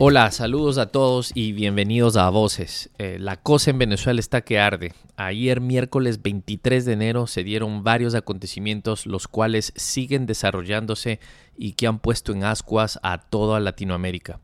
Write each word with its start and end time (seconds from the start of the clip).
Hola, 0.00 0.30
saludos 0.30 0.78
a 0.78 0.92
todos 0.92 1.32
y 1.34 1.50
bienvenidos 1.50 2.16
a 2.16 2.30
Voces. 2.30 2.88
Eh, 2.98 3.16
la 3.18 3.36
cosa 3.36 3.72
en 3.72 3.78
Venezuela 3.78 4.20
está 4.20 4.42
que 4.42 4.60
arde. 4.60 4.94
Ayer 5.16 5.60
miércoles 5.60 6.22
23 6.22 6.84
de 6.84 6.92
enero 6.92 7.26
se 7.26 7.42
dieron 7.42 7.82
varios 7.82 8.14
acontecimientos 8.14 9.06
los 9.06 9.26
cuales 9.26 9.72
siguen 9.74 10.26
desarrollándose 10.26 11.18
y 11.56 11.72
que 11.72 11.88
han 11.88 11.98
puesto 11.98 12.30
en 12.30 12.44
ascuas 12.44 13.00
a 13.02 13.18
toda 13.18 13.58
Latinoamérica. 13.58 14.38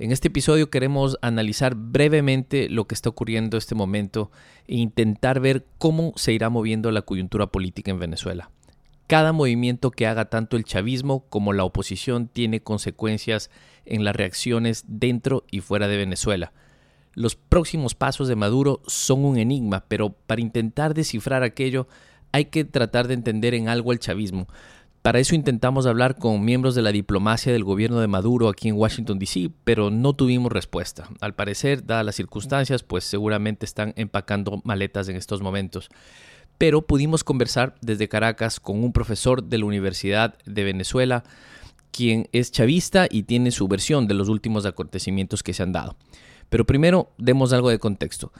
En 0.00 0.10
este 0.10 0.28
episodio 0.28 0.68
queremos 0.68 1.16
analizar 1.22 1.76
brevemente 1.76 2.68
lo 2.68 2.88
que 2.88 2.96
está 2.96 3.08
ocurriendo 3.08 3.56
en 3.56 3.58
este 3.58 3.76
momento 3.76 4.32
e 4.66 4.78
intentar 4.78 5.38
ver 5.38 5.64
cómo 5.78 6.12
se 6.16 6.32
irá 6.32 6.50
moviendo 6.50 6.90
la 6.90 7.02
coyuntura 7.02 7.46
política 7.46 7.92
en 7.92 8.00
Venezuela. 8.00 8.50
Cada 9.08 9.32
movimiento 9.32 9.90
que 9.90 10.06
haga 10.06 10.26
tanto 10.26 10.58
el 10.58 10.64
chavismo 10.64 11.24
como 11.30 11.54
la 11.54 11.64
oposición 11.64 12.28
tiene 12.28 12.60
consecuencias 12.60 13.50
en 13.86 14.04
las 14.04 14.14
reacciones 14.14 14.84
dentro 14.86 15.44
y 15.50 15.60
fuera 15.60 15.88
de 15.88 15.96
Venezuela. 15.96 16.52
Los 17.14 17.34
próximos 17.34 17.94
pasos 17.94 18.28
de 18.28 18.36
Maduro 18.36 18.82
son 18.86 19.24
un 19.24 19.38
enigma, 19.38 19.86
pero 19.88 20.10
para 20.10 20.42
intentar 20.42 20.92
descifrar 20.92 21.42
aquello 21.42 21.88
hay 22.32 22.44
que 22.44 22.66
tratar 22.66 23.08
de 23.08 23.14
entender 23.14 23.54
en 23.54 23.70
algo 23.70 23.92
el 23.92 23.98
chavismo. 23.98 24.46
Para 25.00 25.20
eso 25.20 25.34
intentamos 25.34 25.86
hablar 25.86 26.16
con 26.16 26.44
miembros 26.44 26.74
de 26.74 26.82
la 26.82 26.92
diplomacia 26.92 27.50
del 27.50 27.64
gobierno 27.64 28.00
de 28.00 28.08
Maduro 28.08 28.50
aquí 28.50 28.68
en 28.68 28.76
Washington, 28.76 29.18
D.C., 29.18 29.50
pero 29.64 29.90
no 29.90 30.12
tuvimos 30.12 30.52
respuesta. 30.52 31.08
Al 31.22 31.34
parecer, 31.34 31.86
dadas 31.86 32.04
las 32.04 32.16
circunstancias, 32.16 32.82
pues 32.82 33.04
seguramente 33.04 33.64
están 33.64 33.94
empacando 33.96 34.60
maletas 34.64 35.08
en 35.08 35.16
estos 35.16 35.40
momentos 35.40 35.88
pero 36.58 36.82
pudimos 36.82 37.24
conversar 37.24 37.76
desde 37.80 38.08
Caracas 38.08 38.60
con 38.60 38.82
un 38.82 38.92
profesor 38.92 39.44
de 39.44 39.58
la 39.58 39.64
Universidad 39.64 40.36
de 40.44 40.64
Venezuela, 40.64 41.22
quien 41.92 42.28
es 42.32 42.50
chavista 42.50 43.06
y 43.10 43.22
tiene 43.22 43.52
su 43.52 43.68
versión 43.68 44.08
de 44.08 44.14
los 44.14 44.28
últimos 44.28 44.66
acontecimientos 44.66 45.42
que 45.42 45.54
se 45.54 45.62
han 45.62 45.72
dado. 45.72 45.96
Pero 46.48 46.66
primero 46.66 47.12
demos 47.16 47.52
algo 47.52 47.70
de 47.70 47.78
contexto. 47.78 48.32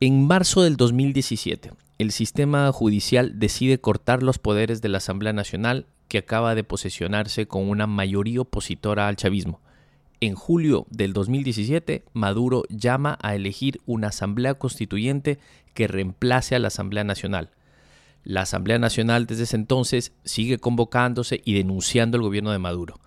En 0.00 0.26
marzo 0.26 0.62
del 0.62 0.76
2017, 0.76 1.72
el 1.98 2.10
sistema 2.10 2.72
judicial 2.72 3.38
decide 3.38 3.80
cortar 3.80 4.22
los 4.22 4.38
poderes 4.38 4.82
de 4.82 4.88
la 4.88 4.98
Asamblea 4.98 5.32
Nacional 5.32 5.86
que 6.08 6.18
acaba 6.18 6.54
de 6.54 6.64
posesionarse 6.64 7.46
con 7.46 7.68
una 7.68 7.86
mayoría 7.86 8.40
opositora 8.40 9.06
al 9.06 9.16
chavismo. 9.16 9.60
En 10.20 10.34
julio 10.34 10.86
del 10.90 11.12
2017, 11.12 12.04
Maduro 12.12 12.64
llama 12.68 13.16
a 13.22 13.34
elegir 13.34 13.80
una 13.86 14.08
Asamblea 14.08 14.54
Constituyente 14.54 15.38
que 15.72 15.86
reemplace 15.86 16.56
a 16.56 16.58
la 16.58 16.68
Asamblea 16.68 17.04
Nacional. 17.04 17.50
La 18.24 18.42
Asamblea 18.42 18.78
Nacional 18.78 19.26
desde 19.26 19.44
ese 19.44 19.56
entonces 19.56 20.12
sigue 20.24 20.58
convocándose 20.58 21.40
y 21.44 21.54
denunciando 21.54 22.16
el 22.16 22.22
gobierno 22.22 22.52
de 22.52 22.58
Maduro. 22.58 23.00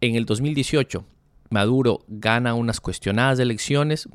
En 0.00 0.14
el 0.14 0.26
2018, 0.26 1.04
Maduro 1.50 2.04
gana 2.08 2.54
unas 2.54 2.80
cuestionadas 2.80 3.38
elecciones. 3.38 4.08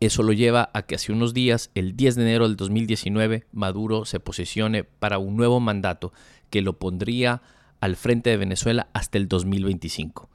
Eso 0.00 0.22
lo 0.22 0.32
lleva 0.32 0.70
a 0.74 0.82
que 0.82 0.96
hace 0.96 1.12
unos 1.12 1.32
días, 1.32 1.70
el 1.74 1.96
10 1.96 2.16
de 2.16 2.22
enero 2.22 2.48
del 2.48 2.56
2019, 2.56 3.46
Maduro 3.52 4.04
se 4.04 4.20
posesione 4.20 4.84
para 4.84 5.18
un 5.18 5.36
nuevo 5.36 5.60
mandato 5.60 6.12
que 6.50 6.62
lo 6.62 6.78
pondría 6.78 7.42
al 7.80 7.96
frente 7.96 8.30
de 8.30 8.36
Venezuela 8.36 8.88
hasta 8.92 9.18
el 9.18 9.28
2025. 9.28 10.30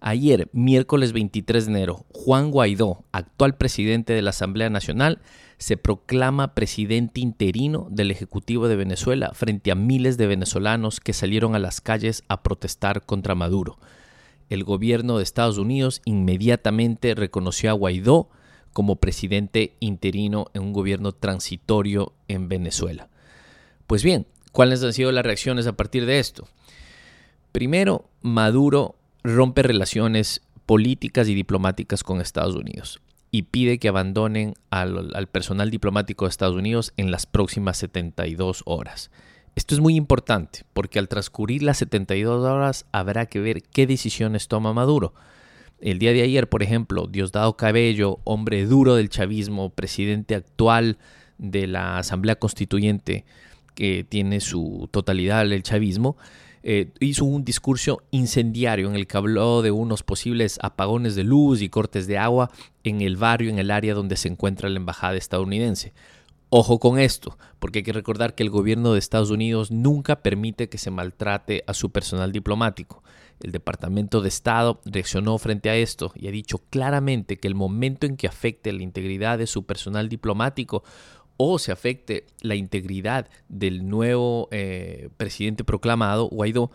Ayer, 0.00 0.48
miércoles 0.52 1.12
23 1.12 1.66
de 1.66 1.72
enero, 1.72 2.04
Juan 2.12 2.50
Guaidó, 2.50 3.04
actual 3.12 3.56
presidente 3.56 4.12
de 4.12 4.22
la 4.22 4.30
Asamblea 4.30 4.70
Nacional, 4.70 5.20
se 5.58 5.76
proclama 5.76 6.54
presidente 6.54 7.20
interino 7.20 7.88
del 7.90 8.10
Ejecutivo 8.10 8.68
de 8.68 8.76
Venezuela 8.76 9.32
frente 9.34 9.70
a 9.70 9.74
miles 9.74 10.16
de 10.16 10.26
venezolanos 10.26 11.00
que 11.00 11.12
salieron 11.12 11.54
a 11.54 11.58
las 11.58 11.80
calles 11.80 12.24
a 12.28 12.42
protestar 12.42 13.04
contra 13.04 13.34
Maduro. 13.34 13.78
El 14.50 14.64
gobierno 14.64 15.16
de 15.16 15.22
Estados 15.22 15.58
Unidos 15.58 16.02
inmediatamente 16.04 17.14
reconoció 17.14 17.70
a 17.70 17.74
Guaidó 17.74 18.28
como 18.72 18.96
presidente 18.96 19.74
interino 19.80 20.46
en 20.54 20.62
un 20.62 20.72
gobierno 20.72 21.12
transitorio 21.12 22.12
en 22.28 22.48
Venezuela. 22.48 23.08
Pues 23.86 24.02
bien, 24.02 24.26
¿cuáles 24.52 24.82
han 24.82 24.92
sido 24.92 25.12
las 25.12 25.24
reacciones 25.24 25.66
a 25.66 25.76
partir 25.76 26.06
de 26.06 26.18
esto? 26.18 26.48
Primero, 27.52 28.08
Maduro 28.20 28.96
rompe 29.22 29.62
relaciones 29.62 30.42
políticas 30.66 31.28
y 31.28 31.34
diplomáticas 31.34 32.02
con 32.02 32.20
Estados 32.20 32.56
Unidos 32.56 33.00
y 33.34 33.42
pide 33.42 33.80
que 33.80 33.88
abandonen 33.88 34.54
al, 34.70 35.26
personal 35.26 35.68
diplomático 35.68 36.24
de 36.24 36.28
Estados 36.28 36.54
Unidos 36.54 36.92
en 36.96 37.10
las 37.10 37.26
próximas 37.26 37.76
72 37.78 38.62
horas. 38.64 39.10
Esto 39.56 39.74
es 39.74 39.80
muy 39.80 39.96
importante 39.96 40.60
porque 40.72 41.00
al 41.00 41.08
transcurrir 41.08 41.64
las 41.64 41.78
72 41.78 42.44
horas 42.44 42.86
habrá 42.92 43.26
que 43.26 43.40
ver 43.40 43.62
qué 43.62 43.88
decisiones 43.88 44.46
toma 44.46 44.72
Maduro. 44.72 45.14
El 45.80 45.98
día 45.98 46.12
de 46.12 46.22
ayer, 46.22 46.48
por 46.48 46.62
ejemplo, 46.62 47.08
Diosdado 47.08 47.56
Cabello, 47.56 48.20
hombre 48.22 48.66
duro 48.66 48.94
del 48.94 49.08
chavismo, 49.08 49.70
presidente 49.70 50.36
actual 50.36 50.96
de 51.36 51.66
la 51.66 51.98
Asamblea 51.98 52.36
Constituyente 52.36 53.24
que 53.74 54.06
tiene 54.08 54.38
su 54.38 54.88
totalidad 54.92 55.42
el 55.42 55.64
chavismo, 55.64 56.16
eh, 56.66 56.92
hizo 56.98 57.26
un 57.26 57.44
discurso 57.44 58.02
incendiario 58.10 58.88
en 58.88 58.94
el 58.94 59.06
que 59.06 59.18
habló 59.18 59.60
de 59.60 59.70
unos 59.70 60.02
posibles 60.02 60.58
apagones 60.62 61.14
de 61.14 61.22
luz 61.22 61.60
y 61.60 61.68
cortes 61.68 62.06
de 62.06 62.16
agua 62.16 62.50
en 62.84 63.02
el 63.02 63.18
barrio, 63.18 63.50
en 63.50 63.58
el 63.58 63.70
área 63.70 63.92
donde 63.92 64.16
se 64.16 64.28
encuentra 64.28 64.70
la 64.70 64.78
embajada 64.78 65.16
estadounidense. 65.16 65.92
Ojo 66.48 66.78
con 66.78 66.98
esto, 66.98 67.36
porque 67.58 67.80
hay 67.80 67.82
que 67.82 67.92
recordar 67.92 68.34
que 68.34 68.42
el 68.42 68.48
gobierno 68.48 68.94
de 68.94 68.98
Estados 68.98 69.30
Unidos 69.30 69.70
nunca 69.72 70.22
permite 70.22 70.70
que 70.70 70.78
se 70.78 70.90
maltrate 70.90 71.64
a 71.66 71.74
su 71.74 71.90
personal 71.92 72.32
diplomático. 72.32 73.02
El 73.42 73.52
Departamento 73.52 74.22
de 74.22 74.28
Estado 74.28 74.80
reaccionó 74.86 75.36
frente 75.36 75.68
a 75.68 75.76
esto 75.76 76.12
y 76.14 76.28
ha 76.28 76.30
dicho 76.30 76.62
claramente 76.70 77.36
que 77.36 77.48
el 77.48 77.54
momento 77.54 78.06
en 78.06 78.16
que 78.16 78.26
afecte 78.26 78.72
la 78.72 78.82
integridad 78.82 79.36
de 79.36 79.46
su 79.46 79.66
personal 79.66 80.08
diplomático 80.08 80.82
o 81.36 81.58
se 81.58 81.72
afecte 81.72 82.26
la 82.40 82.54
integridad 82.54 83.28
del 83.48 83.88
nuevo 83.88 84.48
eh, 84.50 85.08
presidente 85.16 85.64
proclamado, 85.64 86.28
Guaidó, 86.28 86.70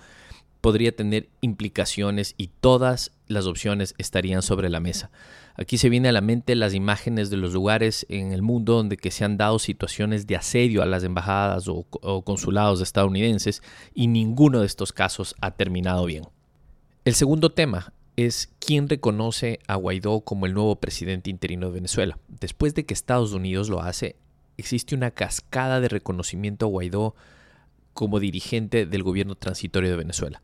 podría 0.61 0.93
tener 0.93 1.29
implicaciones 1.41 2.35
y 2.37 2.47
todas 2.59 3.11
las 3.27 3.45
opciones 3.45 3.95
estarían 3.97 4.41
sobre 4.41 4.69
la 4.69 4.79
mesa. 4.79 5.09
Aquí 5.55 5.77
se 5.77 5.89
viene 5.89 6.09
a 6.09 6.13
la 6.13 6.21
mente 6.21 6.55
las 6.55 6.73
imágenes 6.73 7.29
de 7.29 7.37
los 7.37 7.53
lugares 7.53 8.05
en 8.09 8.31
el 8.31 8.41
mundo 8.41 8.73
donde 8.75 8.97
se 9.09 9.25
han 9.25 9.37
dado 9.37 9.59
situaciones 9.59 10.27
de 10.27 10.35
asedio 10.35 10.81
a 10.81 10.85
las 10.85 11.03
embajadas 11.03 11.67
o 11.67 12.23
consulados 12.23 12.81
estadounidenses 12.81 13.61
y 13.93 14.07
ninguno 14.07 14.61
de 14.61 14.65
estos 14.65 14.93
casos 14.93 15.35
ha 15.41 15.51
terminado 15.51 16.05
bien. 16.05 16.23
El 17.05 17.13
segundo 17.15 17.49
tema 17.51 17.93
es 18.15 18.49
quién 18.59 18.89
reconoce 18.89 19.59
a 19.67 19.75
Guaidó 19.75 20.21
como 20.21 20.45
el 20.45 20.53
nuevo 20.53 20.75
presidente 20.75 21.29
interino 21.29 21.67
de 21.67 21.73
Venezuela. 21.73 22.19
Después 22.27 22.75
de 22.75 22.85
que 22.85 22.93
Estados 22.93 23.33
Unidos 23.33 23.69
lo 23.69 23.81
hace, 23.81 24.17
existe 24.59 24.95
una 24.95 25.11
cascada 25.11 25.79
de 25.79 25.87
reconocimiento 25.87 26.65
a 26.65 26.69
Guaidó 26.69 27.15
como 27.93 28.19
dirigente 28.19 28.85
del 28.85 29.03
gobierno 29.03 29.35
transitorio 29.35 29.89
de 29.89 29.97
Venezuela. 29.97 30.41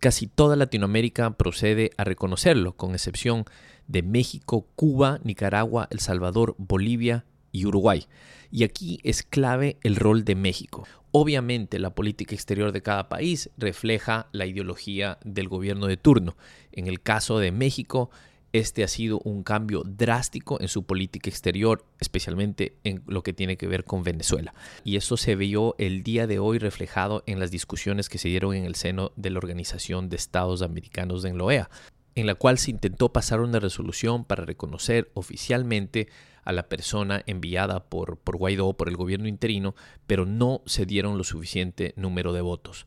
Casi 0.00 0.26
toda 0.26 0.54
Latinoamérica 0.54 1.36
procede 1.36 1.90
a 1.96 2.04
reconocerlo, 2.04 2.76
con 2.76 2.92
excepción 2.92 3.44
de 3.88 4.02
México, 4.02 4.68
Cuba, 4.76 5.18
Nicaragua, 5.24 5.88
El 5.90 5.98
Salvador, 5.98 6.54
Bolivia 6.58 7.24
y 7.50 7.66
Uruguay. 7.66 8.06
Y 8.50 8.62
aquí 8.62 9.00
es 9.02 9.22
clave 9.22 9.78
el 9.82 9.96
rol 9.96 10.24
de 10.24 10.34
México. 10.34 10.86
Obviamente 11.10 11.78
la 11.78 11.94
política 11.94 12.34
exterior 12.34 12.70
de 12.70 12.82
cada 12.82 13.08
país 13.08 13.50
refleja 13.56 14.28
la 14.32 14.46
ideología 14.46 15.18
del 15.24 15.48
gobierno 15.48 15.86
de 15.86 15.96
turno. 15.96 16.36
En 16.70 16.86
el 16.86 17.00
caso 17.00 17.38
de 17.38 17.50
México, 17.50 18.10
este 18.52 18.82
ha 18.82 18.88
sido 18.88 19.20
un 19.24 19.42
cambio 19.42 19.82
drástico 19.84 20.60
en 20.60 20.68
su 20.68 20.84
política 20.84 21.28
exterior, 21.28 21.84
especialmente 22.00 22.76
en 22.84 23.02
lo 23.06 23.22
que 23.22 23.32
tiene 23.32 23.56
que 23.56 23.66
ver 23.66 23.84
con 23.84 24.02
Venezuela. 24.02 24.54
Y 24.84 24.96
eso 24.96 25.16
se 25.16 25.36
vio 25.36 25.74
el 25.78 26.02
día 26.02 26.26
de 26.26 26.38
hoy 26.38 26.58
reflejado 26.58 27.22
en 27.26 27.40
las 27.40 27.50
discusiones 27.50 28.08
que 28.08 28.18
se 28.18 28.28
dieron 28.28 28.54
en 28.54 28.64
el 28.64 28.74
seno 28.74 29.12
de 29.16 29.30
la 29.30 29.38
Organización 29.38 30.08
de 30.08 30.16
Estados 30.16 30.62
Americanos 30.62 31.22
de 31.22 31.34
la 31.34 31.44
OEA, 31.44 31.70
en 32.14 32.26
la 32.26 32.34
cual 32.34 32.58
se 32.58 32.70
intentó 32.70 33.12
pasar 33.12 33.40
una 33.40 33.60
resolución 33.60 34.24
para 34.24 34.44
reconocer 34.44 35.10
oficialmente 35.14 36.08
a 36.42 36.52
la 36.52 36.68
persona 36.68 37.22
enviada 37.26 37.84
por, 37.84 38.16
por 38.16 38.38
Guaidó, 38.38 38.72
por 38.72 38.88
el 38.88 38.96
gobierno 38.96 39.28
interino, 39.28 39.74
pero 40.06 40.24
no 40.24 40.62
se 40.64 40.86
dieron 40.86 41.18
lo 41.18 41.24
suficiente 41.24 41.92
número 41.96 42.32
de 42.32 42.40
votos. 42.40 42.86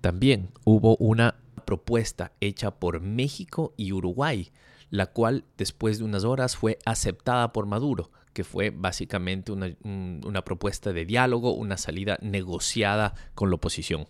También 0.00 0.50
hubo 0.64 0.96
una 0.96 1.36
propuesta 1.64 2.32
hecha 2.40 2.72
por 2.72 3.00
México 3.00 3.72
y 3.76 3.92
Uruguay 3.92 4.50
la 4.90 5.06
cual 5.06 5.44
después 5.56 5.98
de 5.98 6.04
unas 6.04 6.24
horas 6.24 6.56
fue 6.56 6.78
aceptada 6.84 7.52
por 7.52 7.66
Maduro, 7.66 8.10
que 8.32 8.44
fue 8.44 8.70
básicamente 8.70 9.52
una, 9.52 10.44
propuesta 10.44 10.92
de 10.92 11.04
diálogo, 11.04 11.54
una 11.54 11.76
salida 11.76 12.18
negociada 12.22 13.14
con 13.34 13.50
la 13.50 13.56
oposición. 13.56 14.06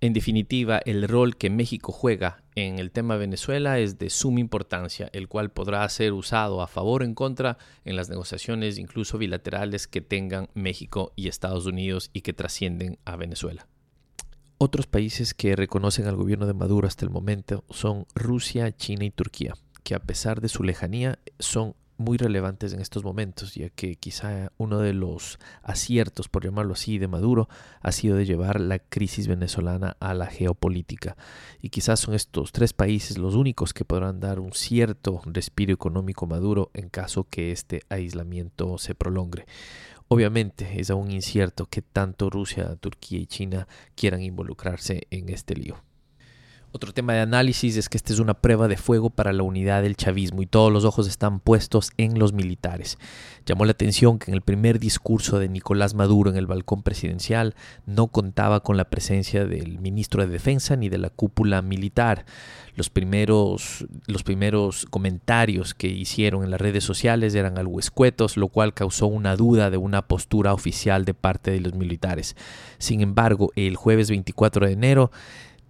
En 0.00 0.12
definitiva, 0.12 0.78
el 0.78 1.08
rol 1.08 1.36
que 1.36 1.50
México 1.50 1.90
juega 1.90 2.44
en 2.54 2.78
el 2.78 2.92
tema 2.92 3.16
Venezuela 3.16 3.80
es 3.80 3.98
de 3.98 4.10
suma 4.10 4.38
importancia, 4.38 5.10
el 5.12 5.26
cual 5.26 5.50
podrá 5.50 5.88
ser 5.88 6.12
usado 6.12 6.62
a 6.62 6.68
favor 6.68 7.02
o 7.02 7.04
en 7.04 7.14
contra 7.14 7.58
en 7.84 7.96
las 7.96 8.08
negociaciones 8.08 8.78
incluso 8.78 9.18
bilaterales 9.18 9.88
que 9.88 10.00
tengan 10.00 10.48
México 10.54 11.12
y 11.16 11.26
Estados 11.26 11.66
Unidos 11.66 12.10
y 12.12 12.20
que 12.20 12.32
trascienden 12.32 12.98
a 13.04 13.16
Venezuela. 13.16 13.66
Otros 14.56 14.86
países 14.86 15.34
que 15.34 15.56
reconocen 15.56 16.06
al 16.06 16.16
gobierno 16.16 16.46
de 16.46 16.54
Maduro 16.54 16.86
hasta 16.86 17.04
el 17.04 17.10
momento 17.10 17.64
son 17.70 18.06
Rusia, 18.14 18.74
China 18.74 19.04
y 19.04 19.10
Turquía 19.10 19.54
que 19.82 19.94
a 19.94 20.00
pesar 20.00 20.40
de 20.40 20.48
su 20.48 20.62
lejanía 20.62 21.18
son 21.38 21.74
muy 21.98 22.16
relevantes 22.16 22.72
en 22.72 22.80
estos 22.80 23.04
momentos, 23.04 23.54
ya 23.54 23.68
que 23.70 23.96
quizá 23.96 24.52
uno 24.56 24.78
de 24.78 24.94
los 24.94 25.38
aciertos, 25.62 26.28
por 26.28 26.44
llamarlo 26.44 26.74
así, 26.74 26.98
de 26.98 27.08
Maduro 27.08 27.48
ha 27.80 27.90
sido 27.90 28.16
de 28.16 28.24
llevar 28.24 28.60
la 28.60 28.78
crisis 28.78 29.26
venezolana 29.26 29.96
a 29.98 30.14
la 30.14 30.26
geopolítica. 30.26 31.16
Y 31.60 31.70
quizás 31.70 32.00
son 32.00 32.14
estos 32.14 32.52
tres 32.52 32.72
países 32.72 33.18
los 33.18 33.34
únicos 33.34 33.74
que 33.74 33.84
podrán 33.84 34.20
dar 34.20 34.38
un 34.38 34.52
cierto 34.52 35.20
respiro 35.26 35.74
económico 35.74 36.26
Maduro 36.26 36.70
en 36.72 36.88
caso 36.88 37.24
que 37.24 37.50
este 37.50 37.82
aislamiento 37.88 38.78
se 38.78 38.94
prolongue. 38.94 39.44
Obviamente 40.06 40.80
es 40.80 40.90
aún 40.90 41.10
incierto 41.10 41.66
que 41.66 41.82
tanto 41.82 42.30
Rusia, 42.30 42.76
Turquía 42.76 43.18
y 43.18 43.26
China 43.26 43.66
quieran 43.96 44.22
involucrarse 44.22 45.06
en 45.10 45.28
este 45.28 45.54
lío. 45.56 45.87
Otro 46.70 46.92
tema 46.92 47.14
de 47.14 47.20
análisis 47.20 47.78
es 47.78 47.88
que 47.88 47.96
esta 47.96 48.12
es 48.12 48.18
una 48.18 48.34
prueba 48.34 48.68
de 48.68 48.76
fuego 48.76 49.08
para 49.08 49.32
la 49.32 49.42
unidad 49.42 49.82
del 49.82 49.96
chavismo 49.96 50.42
y 50.42 50.46
todos 50.46 50.70
los 50.70 50.84
ojos 50.84 51.08
están 51.08 51.40
puestos 51.40 51.92
en 51.96 52.18
los 52.18 52.34
militares. 52.34 52.98
Llamó 53.46 53.64
la 53.64 53.72
atención 53.72 54.18
que 54.18 54.30
en 54.30 54.34
el 54.34 54.42
primer 54.42 54.78
discurso 54.78 55.38
de 55.38 55.48
Nicolás 55.48 55.94
Maduro 55.94 56.28
en 56.28 56.36
el 56.36 56.46
balcón 56.46 56.82
presidencial 56.82 57.54
no 57.86 58.08
contaba 58.08 58.60
con 58.60 58.76
la 58.76 58.90
presencia 58.90 59.46
del 59.46 59.78
ministro 59.78 60.22
de 60.22 60.28
Defensa 60.28 60.76
ni 60.76 60.90
de 60.90 60.98
la 60.98 61.08
cúpula 61.08 61.62
militar. 61.62 62.26
Los 62.74 62.90
primeros, 62.90 63.86
los 64.06 64.22
primeros 64.22 64.84
comentarios 64.90 65.72
que 65.72 65.88
hicieron 65.88 66.44
en 66.44 66.50
las 66.50 66.60
redes 66.60 66.84
sociales 66.84 67.34
eran 67.34 67.56
algo 67.56 67.80
escuetos, 67.80 68.36
lo 68.36 68.48
cual 68.48 68.74
causó 68.74 69.06
una 69.06 69.36
duda 69.36 69.70
de 69.70 69.78
una 69.78 70.02
postura 70.02 70.52
oficial 70.52 71.06
de 71.06 71.14
parte 71.14 71.50
de 71.50 71.60
los 71.60 71.72
militares. 71.72 72.36
Sin 72.76 73.00
embargo, 73.00 73.52
el 73.56 73.76
jueves 73.76 74.10
24 74.10 74.66
de 74.66 74.72
enero 74.72 75.10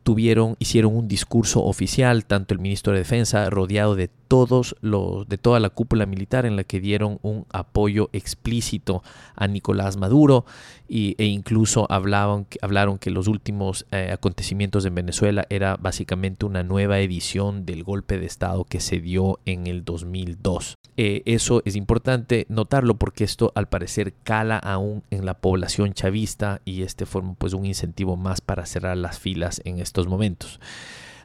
tuvieron, 0.02 0.56
hicieron 0.58 0.96
un 0.96 1.08
discurso 1.08 1.64
oficial, 1.64 2.24
tanto 2.24 2.54
el 2.54 2.60
ministro 2.60 2.92
de 2.92 3.00
Defensa, 3.00 3.48
rodeado 3.50 3.94
de 3.94 4.08
todos 4.08 4.76
los, 4.80 5.28
de 5.28 5.38
toda 5.38 5.58
la 5.58 5.70
cúpula 5.70 6.06
militar, 6.06 6.46
en 6.46 6.56
la 6.56 6.64
que 6.64 6.80
dieron 6.80 7.18
un 7.22 7.46
apoyo 7.50 8.10
explícito 8.12 9.02
a 9.34 9.46
Nicolás 9.48 9.96
Maduro 9.96 10.44
y, 10.88 11.14
e 11.18 11.26
incluso 11.26 11.86
hablaban, 11.90 12.46
hablaron 12.62 12.98
que 12.98 13.10
los 13.10 13.28
últimos 13.28 13.86
eh, 13.90 14.10
acontecimientos 14.12 14.84
en 14.84 14.94
Venezuela 14.94 15.46
era 15.50 15.76
básicamente 15.76 16.46
una 16.46 16.62
nueva 16.62 17.00
edición 17.00 17.66
del 17.66 17.84
golpe 17.84 18.18
de 18.18 18.26
Estado 18.26 18.64
que 18.64 18.80
se 18.80 19.00
dio 19.00 19.40
en 19.46 19.66
el 19.66 19.84
2002. 19.84 20.74
Eh, 20.96 21.22
eso 21.26 21.62
es 21.64 21.76
importante 21.76 22.46
notarlo 22.48 22.94
porque 22.94 23.24
esto 23.24 23.52
al 23.54 23.68
parecer 23.68 24.14
cala 24.24 24.58
aún 24.58 25.04
en 25.10 25.24
la 25.24 25.34
población 25.34 25.92
chavista 25.92 26.60
y 26.64 26.82
este 26.82 27.06
forma 27.06 27.34
pues 27.34 27.52
un 27.52 27.64
incentivo 27.64 28.16
más 28.16 28.40
para 28.40 28.66
cerrar 28.66 28.96
las 28.96 29.18
filas 29.18 29.60
en 29.64 29.78
momentos 30.06 30.60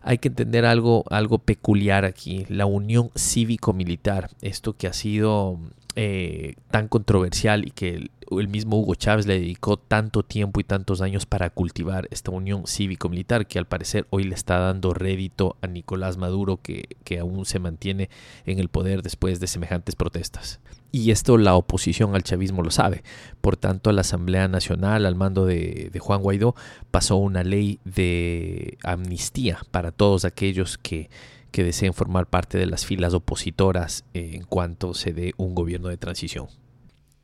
hay 0.03 0.17
que 0.17 0.27
entender 0.27 0.65
algo, 0.65 1.05
algo 1.09 1.39
peculiar 1.39 2.03
aquí, 2.03 2.45
la 2.49 2.65
unión 2.65 3.09
cívico-militar, 3.15 4.29
esto 4.41 4.75
que 4.75 4.87
ha 4.87 4.93
sido 4.93 5.59
eh, 5.95 6.55
tan 6.71 6.89
controversial 6.89 7.65
y 7.65 7.71
que 7.71 8.09
el, 8.31 8.47
mismo 8.49 8.79
Hugo 8.79 8.95
Chávez 8.95 9.27
le 9.27 9.39
dedicó 9.39 9.77
tanto 9.77 10.23
tiempo 10.23 10.59
y 10.59 10.65
tantos 10.65 11.01
años 11.01 11.25
para 11.25 11.49
cultivar 11.51 12.07
esta 12.11 12.31
unión 12.31 12.67
cívico-militar 12.67 13.47
que 13.47 13.59
al 13.59 13.65
parecer 13.65 14.05
hoy 14.09 14.25
le 14.25 14.35
está 14.35 14.57
dando 14.59 14.93
rédito 14.93 15.55
a 15.61 15.67
Nicolás 15.67 16.17
Maduro 16.17 16.57
que, 16.57 16.97
que 17.05 17.19
aún 17.19 17.45
se 17.45 17.59
mantiene 17.59 18.09
en 18.45 18.59
el 18.59 18.67
poder 18.67 19.03
después 19.03 19.39
de 19.39 19.47
semejantes 19.47 19.95
protestas. 19.95 20.59
Y 20.95 21.09
esto 21.09 21.39
la 21.39 21.55
oposición 21.55 22.13
al 22.13 22.21
chavismo 22.21 22.61
lo 22.61 22.69
sabe. 22.69 23.03
Por 23.41 23.57
tanto, 23.57 23.91
la 23.91 24.01
Asamblea 24.01 24.47
Nacional, 24.47 25.07
al 25.07 25.15
mando 25.15 25.43
de, 25.43 25.91
Juan 25.99 26.21
Guaidó, 26.21 26.53
pasó 26.91 27.15
una 27.15 27.43
ley 27.43 27.79
de 27.83 28.77
amnistía 28.83 29.57
para 29.71 29.91
todos 29.91 30.23
aquellos 30.23 30.77
que, 30.77 31.09
que 31.49 31.63
deseen 31.63 31.95
formar 31.95 32.27
parte 32.27 32.59
de 32.59 32.67
las 32.67 32.85
filas 32.85 33.15
opositoras 33.15 34.05
en 34.13 34.43
cuanto 34.43 34.93
se 34.93 35.13
dé 35.13 35.33
un 35.37 35.55
gobierno 35.55 35.89
de 35.89 35.97
transición. 35.97 36.45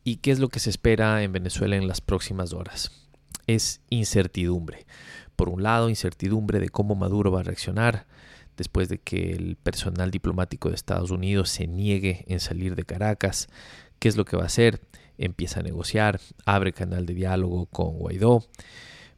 ¿Y 0.04 0.16
qué 0.16 0.32
es 0.32 0.40
lo 0.40 0.50
que 0.50 0.60
se 0.60 0.72
espera 0.72 1.22
en 1.22 1.32
Venezuela 1.32 1.76
en 1.76 1.88
las 1.88 2.02
próximas 2.02 2.54
horas? 2.54 2.92
Es 3.46 3.82
incertidumbre. 3.92 4.88
Por 5.36 5.48
un 5.48 5.62
lado, 5.62 5.90
incertidumbre 5.90 6.60
de 6.60 6.70
cómo 6.70 6.96
Maduro 6.96 7.32
va 7.32 7.42
a 7.42 7.44
reaccionar 7.44 8.08
después 8.60 8.90
de 8.90 8.98
que 9.00 9.32
el 9.32 9.56
personal 9.56 10.12
diplomático 10.12 10.68
de 10.68 10.76
Estados 10.76 11.12
Unidos 11.12 11.50
se 11.50 11.66
niegue 11.66 12.26
en 12.28 12.42
salir 12.42 12.76
de 12.76 12.84
Caracas. 12.84 13.48
¿Qué 14.00 14.10
es 14.10 14.18
lo 14.18 14.26
que 14.26 14.36
va 14.36 14.44
a 14.44 14.48
hacer? 14.48 14.82
Empieza 15.18 15.62
a 15.62 15.64
negociar, 15.64 16.20
abre 16.46 16.74
canal 16.74 17.06
de 17.06 17.14
diálogo 17.14 17.68
con 17.68 17.98
Guaidó. 17.98 18.44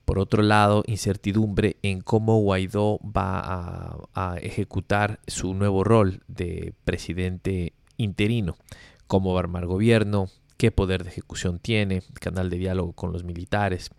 Por 0.06 0.20
otro 0.20 0.44
lado, 0.44 0.84
incertidumbre 0.86 1.78
en 1.82 2.02
cómo 2.02 2.40
Guaidó 2.40 3.00
va 3.00 4.06
a, 4.14 4.38
ejecutar 4.42 5.20
su 5.26 5.56
nuevo 5.56 5.84
rol 5.84 6.22
de 6.28 6.76
presidente 6.86 7.74
interino, 7.98 8.58
cómo 9.08 9.34
va 9.34 9.40
a 9.40 9.44
armar 9.44 9.66
gobierno, 9.66 10.30
qué 10.58 10.70
poder 10.70 11.04
de 11.04 11.10
ejecución 11.10 11.58
tiene, 11.58 12.04
canal 12.20 12.52
de 12.52 12.58
diálogo 12.58 12.94
con 12.94 13.12
los 13.12 13.24
militares. 13.24 13.90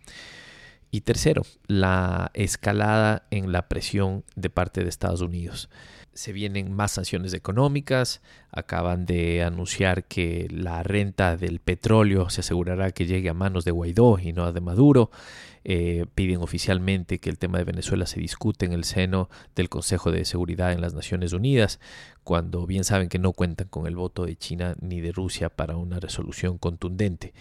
Y 0.93 1.01
tercero, 1.01 1.41
la 1.65 2.29
escalada 2.35 3.25
en 3.31 3.51
la 3.51 3.67
presión 3.67 4.23
de 4.35 4.51
parte 4.51 4.83
de 4.83 4.89
Estados 4.89 5.21
Unidos. 5.21 5.67
Se 6.13 6.33
vienen 6.33 6.71
más 6.71 6.91
sanciones 6.91 7.33
económicas, 7.33 8.21
acaban 8.51 9.07
de 9.07 9.41
anunciar 9.41 10.03
que 10.03 10.47
la 10.51 10.83
renta 10.83 11.35
del 11.35 11.61
petróleo 11.61 12.29
se 12.29 12.41
asegurará 12.41 12.91
que 12.91 13.07
llegue 13.07 13.29
a 13.29 13.33
manos 13.33 13.65
de 13.65 13.71
Guaidó 13.71 14.19
y 14.19 14.33
no 14.33 14.45
a 14.45 14.51
de 14.51 14.61
Maduro. 14.61 15.09
Eh, 15.63 16.05
piden 16.13 16.41
oficialmente 16.41 17.17
que 17.17 17.31
el 17.31 17.39
tema 17.39 17.57
de 17.57 17.63
Venezuela 17.63 18.05
se 18.05 18.19
discute 18.19 18.67
en 18.67 18.73
el 18.73 18.83
seno 18.83 19.31
del 19.55 19.69
Consejo 19.69 20.11
de 20.11 20.25
Seguridad 20.25 20.73
en 20.73 20.81
las 20.81 20.93
Naciones 20.93 21.33
Unidas, 21.33 21.79
cuando 22.23 22.67
bien 22.67 22.83
saben 22.83 23.09
que 23.09 23.17
no 23.17 23.33
cuentan 23.33 23.67
con 23.67 23.87
el 23.87 23.95
voto 23.95 24.27
de 24.27 24.35
China 24.35 24.75
ni 24.79 25.01
de 25.01 25.11
Rusia 25.11 25.49
para 25.49 25.75
una 25.75 25.99
resolución 25.99 26.59
contundente. 26.59 27.33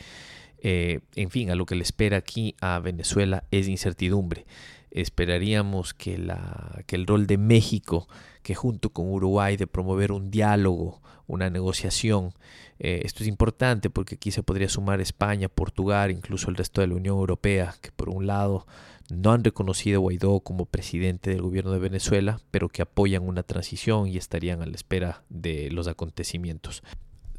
Eh, 0.65 1.01
en 1.17 1.31
fin, 1.31 1.51
a 1.51 1.57
lo 1.57 1.67
que 1.67 1.75
le 1.75 1.83
espera 1.83 2.17
aquí 2.17 2.55
a 2.61 2.79
Venezuela 2.79 3.45
es 3.51 3.67
incertidumbre. 3.67 4.47
Esperaríamos 4.93 5.93
que, 5.93 6.15
el 6.15 7.07
rol 7.07 7.27
de 7.27 7.37
México, 7.37 8.07
que 8.43 8.55
junto 8.55 8.91
con 8.91 9.11
Uruguay 9.11 9.57
de 9.57 9.67
promover 9.67 10.13
un 10.13 10.31
diálogo, 10.31 11.03
una 11.27 11.51
negociación, 11.51 12.33
eh, 12.79 13.01
esto 13.05 13.25
es 13.25 13.29
importante 13.29 13.91
porque 13.91 14.15
aquí 14.15 14.31
se 14.31 14.45
podría 14.45 14.69
sumar 14.69 15.01
España, 15.01 15.49
Portugal, 15.49 16.13
incluso 16.13 16.49
el 16.49 16.57
resto 16.57 16.81
de 16.81 16.87
la 16.87 16.95
Unión 16.95 17.17
Europea, 17.17 17.75
que 17.81 17.91
por 17.91 18.09
un 18.09 18.29
lado 18.29 18.67
no 19.11 19.33
han 19.33 19.43
reconocido 19.43 19.99
a 19.99 20.03
Guaidó 20.03 20.41
como 20.41 20.67
presidente 20.67 21.31
del 21.31 21.43
gobierno 21.43 21.73
de 21.73 21.81
Venezuela, 21.81 22.41
pero 22.53 22.69
que 22.69 22.83
apoyan 22.83 23.27
una 23.27 23.43
transición 23.43 24.07
y 24.07 24.17
estarían 24.17 24.63
a 24.63 24.67
la 24.67 24.77
espera 24.77 25.25
de 25.29 25.71
los 25.73 25.89
acontecimientos 25.89 26.85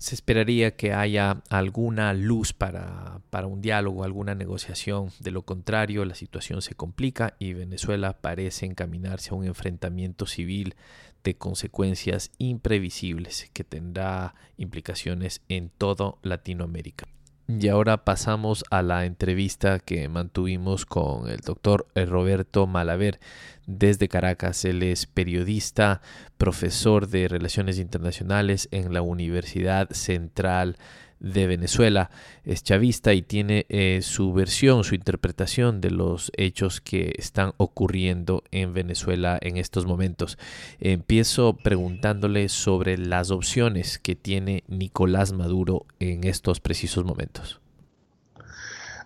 se 0.03 0.15
esperaría 0.15 0.75
que 0.75 0.91
haya 0.91 1.43
alguna 1.47 2.13
luz 2.13 2.51
para, 2.51 3.21
para, 3.29 3.47
un 3.47 3.61
diálogo, 3.61 4.03
alguna 4.03 4.35
negociación. 4.35 5.11
De 5.21 5.31
lo 5.31 5.43
contrario, 5.43 6.03
la 6.03 6.13
situación 6.13 6.61
se 6.61 6.75
complica 6.75 7.37
y 7.39 7.53
Venezuela 7.53 8.11
parece 8.19 8.65
encaminarse 8.65 9.29
a 9.29 9.35
un 9.35 9.45
enfrentamiento 9.45 10.25
civil 10.25 10.75
de 11.23 11.35
consecuencias 11.35 12.31
imprevisibles 12.37 13.49
que 13.53 13.63
tendrá 13.63 14.35
implicaciones 14.57 15.39
en 15.47 15.69
toda 15.69 16.15
Latinoamérica. 16.21 17.07
Y 17.47 17.67
ahora 17.67 18.05
pasamos 18.05 18.63
a 18.71 18.81
la 18.81 19.05
entrevista 19.05 19.79
que 19.79 20.07
mantuvimos 20.07 20.85
con 20.85 21.29
el 21.29 21.39
doctor 21.39 21.87
Roberto 21.93 22.67
Malaver 22.67 23.19
desde 23.65 24.07
Caracas. 24.07 24.63
Él 24.63 24.81
es 24.81 25.05
periodista, 25.07 26.01
profesor 26.37 27.07
de 27.07 27.27
Relaciones 27.27 27.79
Internacionales 27.79 28.69
en 28.71 28.93
la 28.93 29.01
Universidad 29.01 29.89
Central 29.91 30.77
de 31.23 31.47
Venezuela. 31.47 32.11
Es 32.43 32.61
chavista 32.61 33.13
y 33.13 33.23
tiene 33.23 33.65
eh, 33.69 34.01
su 34.03 34.31
versión, 34.33 34.83
su 34.83 34.93
interpretación 34.93 35.81
de 35.81 35.89
los 35.89 36.31
hechos 36.37 36.81
que 36.81 37.13
están 37.17 37.53
ocurriendo 37.57 38.43
en 38.51 38.73
Venezuela 38.73 39.39
en 39.41 39.57
estos 39.57 39.87
momentos. 39.87 40.37
Empiezo 40.79 41.57
preguntándole 41.57 42.49
sobre 42.49 42.99
las 42.99 43.31
opciones 43.31 43.97
que 43.97 44.15
tiene 44.15 44.63
Nicolás 44.67 45.33
Maduro 45.33 45.87
en 45.99 46.25
estos 46.25 46.59
precisos 46.59 47.05
momentos. 47.05 47.59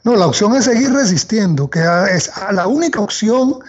No, 0.03 0.15
la 0.15 0.27
opción 0.27 0.55
es 0.55 0.65
seguir 0.65 0.91
resistiendo, 0.91 1.69
que 1.69 1.81
es 2.11 2.31
la 2.51 2.67
única 2.67 2.99
opción 2.99 3.59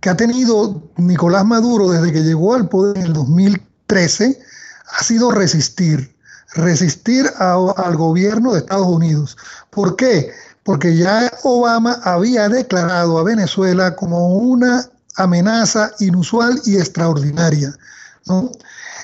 que 0.00 0.10
ha 0.10 0.16
tenido 0.16 0.90
Nicolás 0.96 1.44
Maduro 1.44 1.90
desde 1.90 2.12
que 2.12 2.22
llegó 2.22 2.54
al 2.54 2.68
poder 2.68 2.98
en 2.98 3.06
el 3.06 3.12
2013 3.12 4.38
ha 4.86 5.02
sido 5.02 5.30
resistir 5.30 6.15
resistir 6.54 7.26
al 7.38 7.96
gobierno 7.96 8.52
de 8.52 8.60
Estados 8.60 8.86
Unidos. 8.86 9.36
¿Por 9.70 9.96
qué? 9.96 10.32
Porque 10.62 10.96
ya 10.96 11.30
Obama 11.44 12.00
había 12.02 12.48
declarado 12.48 13.18
a 13.18 13.24
Venezuela 13.24 13.94
como 13.94 14.36
una 14.36 14.88
amenaza 15.16 15.92
inusual 16.00 16.60
y 16.64 16.76
extraordinaria. 16.76 17.76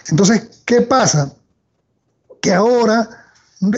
Entonces, 0.09 0.43
¿qué 0.65 0.83
pasa? 0.83 1.33
Que 2.41 2.53
ahora, 2.53 3.09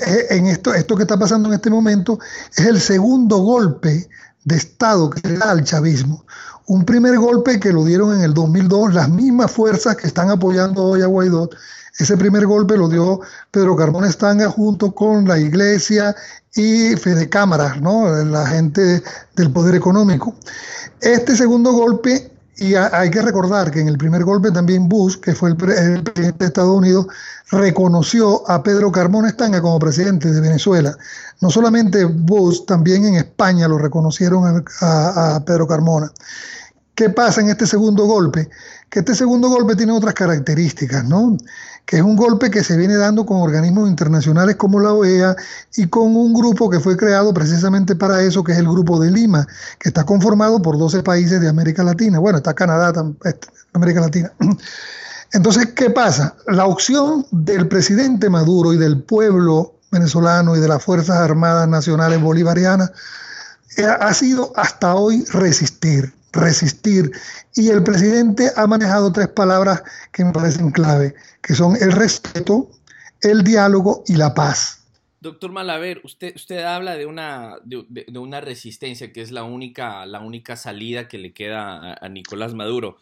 eh, 0.06 0.26
en 0.30 0.47
esto, 0.47 0.73
esto 0.75 0.97
que 0.97 1.02
está 1.02 1.18
pasando 1.18 1.49
en 1.49 1.54
este 1.54 1.71
momento, 1.71 2.18
es 2.56 2.66
el 2.66 2.80
segundo 2.80 3.38
golpe 3.38 4.09
de 4.44 4.56
Estado 4.56 5.11
que 5.11 5.21
se 5.21 5.37
da 5.37 5.50
al 5.50 5.64
chavismo. 5.64 6.25
Un 6.66 6.85
primer 6.85 7.18
golpe 7.18 7.61
que 7.61 7.73
lo 7.73 7.85
dieron 7.85 8.14
en 8.14 8.23
el 8.23 8.33
2002 8.33 8.94
las 8.94 9.11
mismas 9.11 9.50
fuerzas 9.50 9.97
que 9.97 10.06
están 10.06 10.30
apoyando 10.30 10.83
hoy 10.83 11.02
a 11.02 11.06
Guaidó. 11.06 11.50
Ese 11.99 12.17
primer 12.17 12.47
golpe 12.47 12.77
lo 12.77 12.89
dio 12.89 13.21
Pedro 13.51 13.77
Carmón 13.77 14.05
Estanga 14.05 14.49
junto 14.51 14.93
con 14.93 15.27
la 15.27 15.39
iglesia 15.39 16.15
y 16.55 16.97
Fede 16.97 17.29
Cámaras, 17.29 17.81
¿no? 17.81 18.09
la 18.25 18.47
gente 18.47 19.03
del 19.37 19.51
poder 19.53 19.75
económico. 19.75 20.35
Este 21.01 21.37
segundo 21.37 21.73
golpe 21.73 22.31
y 22.57 22.75
hay 22.77 23.11
que 23.11 23.21
recordar 23.21 23.71
que 23.73 23.81
en 23.81 23.89
el 23.89 23.99
primer 23.99 24.23
golpe 24.23 24.53
también 24.53 24.89
Bush, 24.89 25.17
que 25.17 25.35
fue 25.35 25.51
el, 25.51 25.57
presidente 25.57 26.33
de 26.39 26.45
Estados 26.47 26.77
Unidos, 26.77 27.07
reconoció 27.51 28.49
a 28.49 28.63
Pedro 28.63 28.93
Carmona 28.93 29.29
Estanga 29.29 29.61
como 29.61 29.79
presidente 29.81 30.31
de 30.31 30.41
Venezuela. 30.41 30.97
No 31.41 31.51
solamente 31.51 32.05
Bush, 32.05 32.65
también 32.65 33.07
en 33.07 33.17
España 33.17 33.67
lo 33.67 33.79
reconocieron 33.79 34.65
a, 34.81 35.35
a 35.35 35.45
Pedro 35.45 35.67
Carmona. 35.67 36.13
¿Qué 36.95 37.11
pasa 37.11 37.41
en 37.41 37.49
este 37.49 37.67
segundo 37.67 38.07
golpe? 38.07 38.49
Que 38.89 39.01
este 39.01 39.17
segundo 39.17 39.49
golpe 39.49 39.75
tiene 39.75 39.91
otras 39.91 40.15
características, 40.15 41.05
¿no? 41.05 41.37
Que 41.87 41.97
es 41.97 42.03
un 42.03 42.17
golpe 42.17 42.50
que 42.50 42.64
se 42.64 42.76
viene 42.76 42.97
dando 42.97 43.26
con 43.26 43.43
organismos 43.43 43.88
internacionales 43.88 44.57
como 44.57 44.81
la 44.81 44.93
OEA 44.93 45.37
y 45.76 45.87
con 45.88 46.17
un 46.17 46.33
grupo 46.33 46.71
que 46.71 46.81
fue 46.81 46.97
creado 46.97 47.35
precisamente 47.35 47.95
para 47.95 48.23
eso, 48.23 48.43
que 48.43 48.53
es 48.53 48.59
el 48.59 48.69
Grupo 48.69 48.99
de 48.99 49.11
Lima, 49.11 49.47
que 49.79 49.91
está 49.91 50.05
conformado 50.05 50.62
por 50.62 50.79
12 50.79 51.03
países 51.03 51.41
de 51.41 51.49
América 51.49 51.85
Latina. 51.85 52.19
Bueno, 52.19 52.38
está 52.38 52.55
Canadá, 52.55 52.93
este, 53.25 53.49
América 53.75 54.00
Latina. 54.00 54.33
Entonces, 55.33 55.73
¿qué 55.75 55.91
pasa? 55.91 56.37
La 56.47 56.67
opción 56.67 57.26
del 57.31 57.69
presidente 57.69 58.31
Maduro 58.31 58.73
y 58.73 58.79
del 58.79 59.03
pueblo 59.03 59.75
venezolano 59.91 60.57
y 60.57 60.61
de 60.61 60.69
las 60.69 60.83
Fuerzas 60.83 61.19
Armadas 61.19 61.69
Nacionales 61.69 62.21
Bolivarianas 62.21 62.93
eh, 63.76 63.85
ha 63.85 64.14
sido 64.14 64.53
hasta 64.57 64.95
hoy 64.95 65.25
resistir 65.33 66.12
resistir. 66.35 67.11
Y 67.55 67.71
el 67.71 67.83
presidente 67.83 68.50
ha 68.57 68.67
manejado 68.67 69.12
tres 69.12 69.29
palabras 69.29 69.83
que 70.12 70.25
me 70.25 70.33
parecen 70.33 70.71
clave, 70.71 71.14
que 71.43 71.55
son 71.55 71.76
el 71.81 71.93
respeto, 71.93 72.71
el 73.21 73.43
diálogo 73.43 74.05
y 74.07 74.17
la 74.17 74.35
paz. 74.35 74.85
Doctor 75.21 75.53
Malaver, 75.53 76.03
usted, 76.05 76.37
usted 76.37 76.62
habla 76.64 76.97
de 76.97 77.07
una, 77.07 77.57
de, 77.64 78.05
una 78.19 78.43
resistencia 78.43 79.11
que 79.11 79.23
es 79.23 79.33
la 79.33 79.43
única, 79.45 80.05
la 80.05 80.21
única 80.21 80.55
salida 80.55 81.09
que 81.09 81.17
le 81.17 81.33
queda 81.33 81.95
a, 81.99 82.09
Nicolás 82.11 82.53
Maduro. 82.53 82.99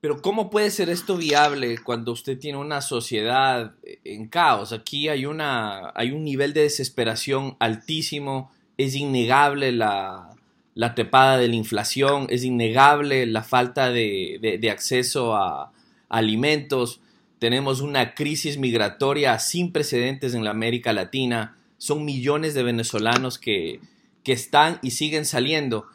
Pero 0.00 0.20
¿cómo 0.20 0.50
puede 0.50 0.72
ser 0.72 0.88
esto 0.88 1.16
viable 1.16 1.78
cuando 1.78 2.10
usted 2.10 2.40
tiene 2.40 2.58
una 2.58 2.80
sociedad 2.80 3.76
en 3.84 4.26
caos? 4.26 4.72
Aquí 4.72 5.08
hay, 5.08 5.24
una, 5.24 5.92
hay 5.94 6.10
un 6.10 6.24
nivel 6.24 6.54
de 6.54 6.62
desesperación 6.62 7.56
altísimo, 7.60 8.50
es 8.76 8.96
innegable 8.96 9.70
la, 9.70 10.28
la 10.74 10.94
tepada 10.94 11.38
de 11.38 11.48
la 11.48 11.56
inflación, 11.56 12.26
es 12.30 12.44
innegable 12.44 13.26
la 13.26 13.42
falta 13.42 13.90
de, 13.90 14.68
acceso 14.70 15.34
a, 15.34 15.72
alimentos, 16.08 17.00
tenemos 17.38 17.80
una 17.80 18.14
crisis 18.14 18.58
migratoria 18.58 19.38
sin 19.38 19.72
precedentes 19.72 20.34
en 20.34 20.44
la 20.44 20.50
América 20.50 20.92
Latina, 20.92 21.56
son 21.78 22.04
millones 22.04 22.54
de 22.54 22.62
venezolanos 22.62 23.38
que, 23.38 23.80
que 24.22 24.32
están 24.32 24.78
y 24.82 24.92
siguen 24.92 25.24
saliendo. 25.24 25.86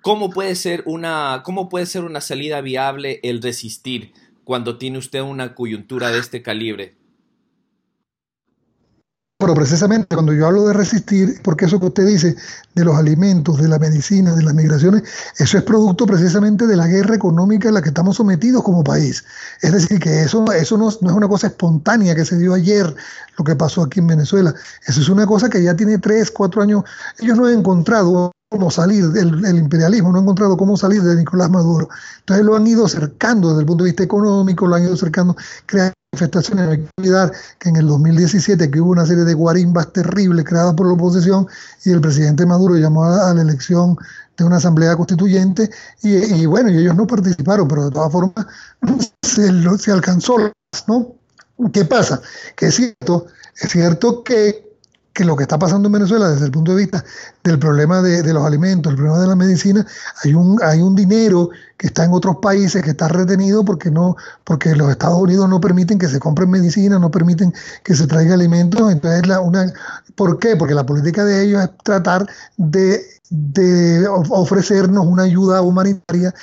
¿Cómo 0.00 0.30
puede, 0.30 0.56
ser 0.56 0.82
una, 0.86 1.42
¿Cómo 1.44 1.68
puede 1.68 1.86
ser 1.86 2.04
una 2.04 2.20
salida 2.20 2.60
viable 2.60 3.20
el 3.22 3.40
resistir 3.40 4.12
cuando 4.42 4.78
tiene 4.78 4.98
usted 4.98 5.20
una 5.20 5.54
coyuntura 5.54 6.10
de 6.10 6.18
este 6.18 6.42
calibre? 6.42 6.94
Pero 9.42 9.54
precisamente 9.54 10.14
cuando 10.14 10.32
yo 10.32 10.46
hablo 10.46 10.68
de 10.68 10.72
resistir, 10.72 11.40
porque 11.42 11.64
eso 11.64 11.80
que 11.80 11.86
usted 11.86 12.06
dice 12.06 12.36
de 12.76 12.84
los 12.84 12.96
alimentos, 12.96 13.60
de 13.60 13.66
la 13.66 13.76
medicina, 13.80 14.36
de 14.36 14.42
las 14.44 14.54
migraciones, 14.54 15.02
eso 15.36 15.58
es 15.58 15.64
producto 15.64 16.06
precisamente 16.06 16.64
de 16.68 16.76
la 16.76 16.86
guerra 16.86 17.16
económica 17.16 17.66
en 17.66 17.74
la 17.74 17.82
que 17.82 17.88
estamos 17.88 18.18
sometidos 18.18 18.62
como 18.62 18.84
país. 18.84 19.24
Es 19.60 19.72
decir, 19.72 19.98
que 19.98 20.22
eso, 20.22 20.44
eso 20.52 20.78
no, 20.78 20.90
no 21.00 21.10
es 21.10 21.16
una 21.16 21.26
cosa 21.26 21.48
espontánea 21.48 22.14
que 22.14 22.24
se 22.24 22.38
dio 22.38 22.54
ayer, 22.54 22.94
lo 23.36 23.44
que 23.44 23.56
pasó 23.56 23.82
aquí 23.82 23.98
en 23.98 24.06
Venezuela. 24.06 24.54
Eso 24.86 25.00
es 25.00 25.08
una 25.08 25.26
cosa 25.26 25.50
que 25.50 25.60
ya 25.60 25.74
tiene 25.74 25.98
tres, 25.98 26.30
cuatro 26.30 26.62
años. 26.62 26.84
Ellos 27.18 27.36
no 27.36 27.46
han 27.46 27.58
encontrado 27.58 28.30
cómo 28.48 28.70
salir, 28.70 29.06
el, 29.16 29.44
el, 29.44 29.58
imperialismo 29.58 30.12
no 30.12 30.18
ha 30.18 30.22
encontrado 30.22 30.56
cómo 30.56 30.76
salir 30.76 31.02
de 31.02 31.16
Nicolás 31.16 31.50
Maduro. 31.50 31.88
Entonces 32.20 32.46
lo 32.46 32.54
han 32.54 32.64
ido 32.64 32.86
cercando 32.86 33.48
desde 33.48 33.62
el 33.62 33.66
punto 33.66 33.82
de 33.82 33.90
vista 33.90 34.04
económico, 34.04 34.68
lo 34.68 34.76
han 34.76 34.84
ido 34.84 34.96
cercando, 34.96 35.36
creando 35.66 35.94
manifestaciones. 36.12 36.68
Hay 36.68 36.78
que 36.78 36.88
olvidar 36.98 37.32
que 37.58 37.68
en 37.70 37.76
el 37.76 37.86
2017 37.86 38.70
que 38.70 38.80
hubo 38.80 38.90
una 38.90 39.06
serie 39.06 39.24
de 39.24 39.34
guarimbas 39.34 39.92
terribles 39.92 40.44
creadas 40.44 40.74
por 40.74 40.86
la 40.86 40.92
oposición 40.92 41.46
y 41.84 41.90
el 41.90 42.00
presidente 42.00 42.44
Maduro 42.44 42.76
llamó 42.76 43.04
a, 43.04 43.32
la 43.32 43.42
elección 43.42 43.96
de 44.36 44.44
una 44.44 44.56
asamblea 44.56 44.96
constituyente 44.96 45.70
y, 46.02 46.46
bueno, 46.46 46.70
y 46.70 46.78
ellos 46.78 46.94
no 46.96 47.06
participaron, 47.06 47.66
pero 47.68 47.84
de 47.86 47.90
todas 47.90 48.12
formas 48.12 48.46
se, 49.22 49.78
se 49.78 49.92
alcanzó, 49.92 50.36
¿no? 50.86 51.14
¿Qué 51.72 51.84
pasa? 51.84 52.20
Que 52.56 52.66
es 52.66 52.74
cierto, 52.74 53.26
es 53.60 53.70
cierto 53.70 54.22
que 54.22 54.71
que 55.12 55.24
lo 55.24 55.36
que 55.36 55.42
está 55.42 55.58
pasando 55.58 55.88
en 55.88 55.92
Venezuela 55.92 56.28
desde 56.30 56.46
el 56.46 56.50
punto 56.50 56.72
de 56.72 56.78
vista 56.78 57.04
del 57.44 57.58
problema 57.58 58.00
de, 58.00 58.32
los 58.32 58.44
alimentos, 58.44 58.90
el 58.90 58.96
problema 58.96 59.20
de 59.20 59.26
la 59.26 59.36
medicina, 59.36 59.86
hay 60.22 60.34
un, 60.34 60.58
hay 60.62 60.80
un 60.80 60.94
dinero 60.94 61.50
que 61.76 61.88
está 61.88 62.04
en 62.04 62.12
otros 62.12 62.36
países 62.40 62.82
que 62.82 62.90
está 62.90 63.08
retenido 63.08 63.64
porque 63.64 63.90
no, 63.90 64.16
porque 64.44 64.74
los 64.74 64.90
Estados 64.90 65.18
Unidos 65.18 65.48
no 65.48 65.60
permiten 65.60 65.98
que 65.98 66.08
se 66.08 66.18
compren 66.18 66.50
medicina, 66.50 66.98
no 66.98 67.10
permiten 67.10 67.52
que 67.84 67.94
se 67.94 68.06
traiga 68.06 68.34
alimentos. 68.34 68.90
Entonces, 68.90 69.26
la, 69.26 69.40
una, 69.40 69.72
¿por 70.14 70.38
qué? 70.38 70.56
Porque 70.56 70.74
la 70.74 70.86
política 70.86 71.24
de 71.24 71.44
ellos 71.44 71.62
es 71.62 71.70
tratar 71.84 72.26
de, 72.56 73.02
de 73.30 74.06
ofrecernos 74.08 75.06
una 75.06 75.24
ayuda 75.24 75.62
humanitaria 75.62 76.34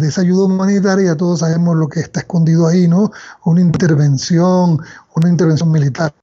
de 0.00 0.08
esa 0.08 0.22
ayuda 0.22 0.44
humanitaria, 0.44 1.16
todos 1.16 1.40
sabemos 1.40 1.76
lo 1.76 1.88
que 1.88 2.00
está 2.00 2.20
escondido 2.20 2.66
ahí, 2.66 2.88
¿no? 2.88 3.10
Una 3.44 3.60
intervención, 3.60 4.80
una 5.14 5.28
intervención 5.28 5.70
militar. 5.70 6.14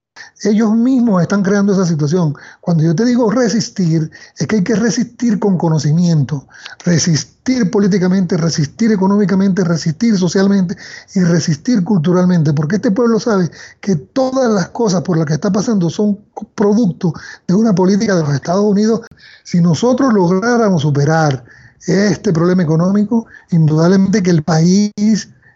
Ellos 0.44 0.74
mismos 0.74 1.22
están 1.22 1.44
creando 1.44 1.74
esa 1.74 1.86
situación. 1.86 2.34
Cuando 2.62 2.84
yo 2.84 2.96
te 2.96 3.06
digo 3.06 3.30
resistir, 3.30 4.10
es 4.38 4.48
que 4.48 4.58
hay 4.58 4.64
que 4.64 4.76
resistir 4.76 5.40
con 5.40 5.58
conocimiento, 5.58 6.48
resistir 6.86 7.70
políticamente, 7.72 8.38
resistir 8.38 8.92
económicamente, 8.92 9.64
resistir 9.64 10.18
socialmente 10.18 10.76
y 11.16 11.22
resistir 11.22 11.84
culturalmente, 11.84 12.54
porque 12.54 12.78
este 12.78 12.92
pueblo 12.92 13.20
sabe 13.20 13.50
que 13.82 13.96
todas 13.96 14.52
las 14.52 14.70
cosas 14.70 15.02
por 15.02 15.18
las 15.18 15.26
que 15.26 15.34
está 15.34 15.52
pasando 15.52 15.90
son 15.90 16.20
producto 16.56 17.14
de 17.48 17.56
una 17.56 17.74
política 17.74 18.16
de 18.16 18.24
los 18.24 18.34
Estados 18.34 18.64
Unidos. 18.64 19.02
Si 19.44 19.62
nosotros 19.62 20.14
lográramos 20.14 20.82
superar 20.82 21.44
este 21.86 22.34
problema 22.34 22.64
económico, 22.64 23.26
indudablemente 23.52 24.22
que 24.22 24.30
el 24.30 24.44
país 24.44 24.92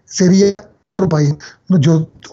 sería 0.06 0.54
otro 0.98 1.10
país, 1.10 1.36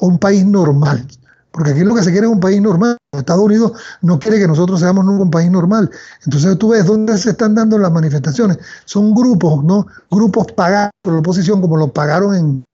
un 0.01 0.19
país 0.19 0.45
normal, 0.45 1.07
porque 1.51 1.71
aquí 1.71 1.81
lo 1.81 1.95
que 1.95 2.03
se 2.03 2.13
quiere 2.13 2.27
es 2.27 2.33
un 2.33 2.41
país 2.41 2.61
normal. 2.61 2.97
Estados 3.13 3.43
Unidos 3.43 3.73
no 4.03 4.19
quiere 4.19 4.39
que 4.39 4.47
nosotros 4.47 4.81
seamos 4.81 5.05
un 5.05 5.31
país 5.31 5.51
normal. 5.51 5.91
Entonces 6.25 6.57
tú 6.59 6.71
ves 6.71 6.87
dónde 6.87 7.19
se 7.19 7.31
están 7.31 7.55
dando 7.55 7.79
las 7.79 7.93
manifestaciones. 7.93 8.59
Son 8.85 9.15
grupos, 9.15 9.65
¿no? 9.65 9.87
Grupos 10.11 10.53
pagados 10.53 10.93
por 11.03 11.15
la 11.15 11.21
oposición, 11.21 11.61
como 11.61 11.77
los 11.77 11.91
pagaron 11.91 12.35
en, 12.35 12.65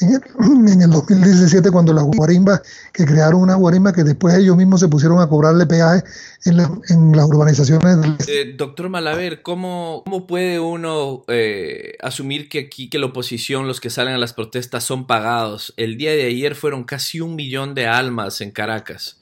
en 0.00 0.82
el 0.82 0.90
2017 0.90 1.70
cuando 1.70 1.92
las 1.92 2.04
guarimbas, 2.04 2.62
que 2.92 3.04
crearon 3.04 3.42
una 3.42 3.54
guarimba 3.54 3.92
que 3.92 4.04
después 4.04 4.34
ellos 4.34 4.56
mismos 4.56 4.80
se 4.80 4.88
pusieron 4.88 5.20
a 5.20 5.28
cobrarle 5.28 5.66
peaje 5.66 6.02
en, 6.44 6.56
las 6.56 7.24
urbanizaciones. 7.26 8.28
Eh, 8.28 8.54
doctor 8.56 8.88
Malaver, 8.88 9.42
¿cómo, 9.42 10.02
¿cómo 10.04 10.26
puede 10.26 10.60
uno 10.60 11.24
eh, 11.28 11.96
asumir 12.02 12.48
que 12.48 12.60
aquí, 12.60 12.90
que 12.90 12.98
la 12.98 13.06
oposición, 13.06 13.66
los 13.66 13.80
que 13.80 13.90
salen 13.90 14.14
a 14.14 14.18
las 14.18 14.32
protestas 14.32 14.84
son 14.84 15.06
pagados? 15.06 15.72
El 15.76 15.96
día 15.96 16.12
de 16.12 16.26
ayer 16.26 16.54
fueron 16.54 16.84
casi 16.84 17.20
un 17.20 17.34
millón 17.34 17.74
de 17.74 17.86
almas 17.86 18.40
en 18.40 18.50
Caracas. 18.50 19.18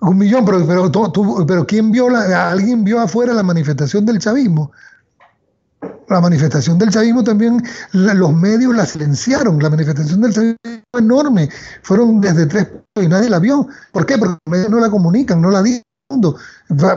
Un 0.00 0.18
millón, 0.18 0.44
pero, 0.44 0.66
pero, 0.66 1.46
pero 1.46 1.66
¿quién 1.66 1.92
vio 1.92 2.08
la, 2.08 2.50
alguien 2.50 2.82
vio 2.82 2.98
afuera 2.98 3.32
la 3.32 3.44
manifestación 3.44 4.04
del 4.04 4.18
chavismo? 4.18 4.72
La 6.08 6.20
manifestación 6.20 6.78
del 6.78 6.90
chavismo 6.90 7.22
también, 7.24 7.62
los 7.92 8.32
medios 8.34 8.74
la 8.74 8.86
silenciaron. 8.86 9.62
La 9.62 9.70
manifestación 9.70 10.20
del 10.20 10.32
chavismo 10.32 10.56
fue 10.64 11.00
enorme. 11.00 11.48
Fueron 11.82 12.20
desde 12.20 12.46
tres 12.46 12.68
y 13.00 13.06
nadie 13.08 13.30
la 13.30 13.38
vio. 13.38 13.66
¿Por 13.92 14.06
qué? 14.06 14.18
Porque 14.18 14.36
los 14.44 14.52
medios 14.52 14.70
no 14.70 14.80
la 14.80 14.90
comunican, 14.90 15.40
no 15.40 15.50
la 15.50 15.62
dicen. 15.62 15.82